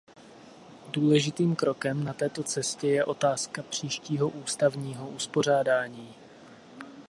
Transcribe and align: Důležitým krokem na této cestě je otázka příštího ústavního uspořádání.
Důležitým 0.91 1.55
krokem 1.55 2.03
na 2.03 2.13
této 2.13 2.43
cestě 2.43 2.87
je 2.87 3.05
otázka 3.05 3.63
příštího 3.63 4.29
ústavního 4.29 5.07
uspořádání. 5.09 6.15